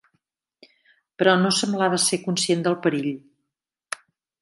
Però, 1.19 1.35
no 1.43 1.53
semblava 1.59 2.01
ser 2.07 2.21
conscient 2.25 2.67
del 2.71 2.81
perill. 2.87 3.15